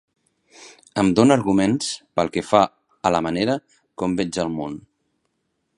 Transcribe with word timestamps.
Em 1.01 1.11
dóna 1.19 1.35
arguments 1.39 1.91
pel 2.19 2.33
que 2.37 2.45
fa 2.49 2.61
a 3.09 3.13
la 3.17 3.23
manera 3.27 3.61
com 4.03 4.21
veig 4.23 4.45
el 4.45 4.53
món. 4.61 4.81